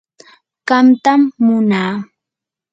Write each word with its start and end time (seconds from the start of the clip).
qamtam 0.67 1.21
munaa. 1.45 1.93